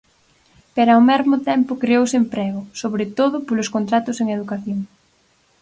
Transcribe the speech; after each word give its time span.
Pero 0.75 0.89
ao 0.93 1.05
mesmo 1.09 1.35
tempo 1.49 1.79
creouse 1.83 2.15
emprego, 2.23 2.61
sobre 2.81 3.05
todo 3.17 3.35
polos 3.47 3.71
contratos 3.75 4.17
en 4.21 4.27
Educación. 4.37 4.79